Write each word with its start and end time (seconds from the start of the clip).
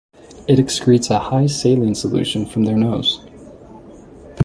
It 0.47 0.57
excretes 0.57 1.11
a 1.11 1.19
high 1.19 1.45
saline 1.45 1.93
solution 1.93 2.47
from 2.47 2.63
their 2.63 2.75
nose. 2.75 3.23